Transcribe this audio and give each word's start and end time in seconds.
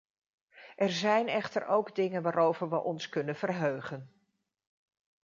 Er 0.75 0.91
zijn 0.91 1.27
echter 1.27 1.65
ook 1.67 1.95
dingen 1.95 2.21
waarover 2.21 2.69
we 2.69 2.75
ons 2.83 3.09
kunnen 3.09 3.35
verheugen. 3.35 4.11